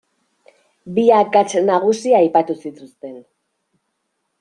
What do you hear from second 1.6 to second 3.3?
nagusi aipatu zituzten.